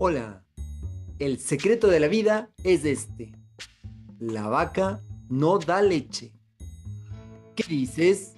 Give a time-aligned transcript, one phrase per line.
[0.00, 0.44] Hola,
[1.18, 3.32] el secreto de la vida es este.
[4.20, 6.32] La vaca no da leche.
[7.56, 8.36] ¿Qué dices?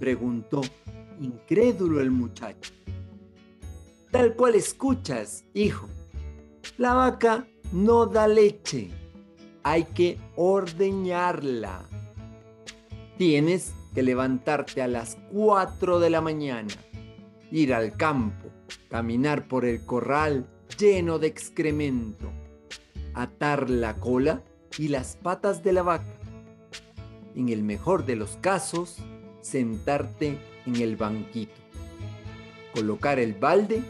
[0.00, 0.60] preguntó
[1.20, 2.72] incrédulo el muchacho.
[4.10, 5.88] Tal cual escuchas, hijo.
[6.78, 8.90] La vaca no da leche.
[9.62, 11.88] Hay que ordeñarla.
[13.16, 16.74] Tienes que levantarte a las 4 de la mañana,
[17.52, 18.48] ir al campo,
[18.88, 22.30] caminar por el corral lleno de excremento,
[23.12, 24.44] atar la cola
[24.78, 26.14] y las patas de la vaca.
[27.34, 28.96] En el mejor de los casos,
[29.40, 31.60] sentarte en el banquito,
[32.72, 33.82] colocar el balde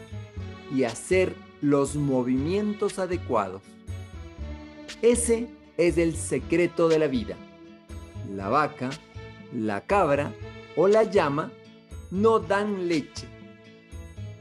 [0.75, 3.61] y hacer los movimientos adecuados.
[5.01, 7.35] Ese es el secreto de la vida.
[8.35, 8.89] La vaca,
[9.53, 10.33] la cabra
[10.75, 11.51] o la llama
[12.09, 13.27] no dan leche.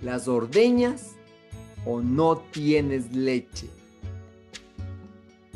[0.01, 1.18] Las ordeñas
[1.89, 3.67] o no tienes leche.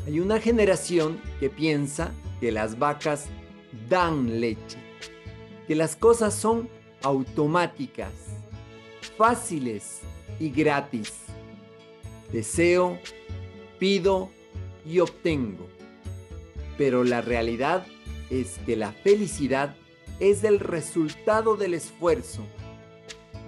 [0.07, 3.27] Hay una generación que piensa que las vacas
[3.87, 4.79] dan leche,
[5.67, 6.67] que las cosas son
[7.03, 8.11] automáticas,
[9.15, 9.99] fáciles
[10.39, 11.13] y gratis.
[12.31, 12.97] Deseo,
[13.77, 14.31] pido
[14.87, 15.67] y obtengo.
[16.79, 17.85] Pero la realidad
[18.31, 19.75] es que la felicidad
[20.19, 22.41] es el resultado del esfuerzo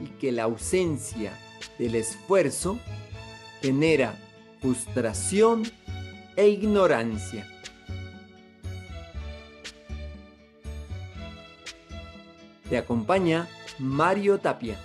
[0.04, 1.36] y que la ausencia
[1.78, 2.80] del esfuerzo
[3.62, 4.18] genera
[4.62, 5.64] frustración
[6.36, 7.48] e ignorancia.
[12.70, 13.48] Te acompaña
[13.80, 14.78] Mario Tapia.